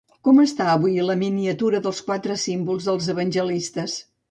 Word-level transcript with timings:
Com 0.27 0.37
està 0.43 0.69
avui 0.71 0.95
la 1.09 1.15
miniatura 1.25 1.83
dels 1.89 2.01
quatre 2.09 2.39
símbols 2.47 2.91
dels 2.91 3.13
evangelistes? 3.17 4.03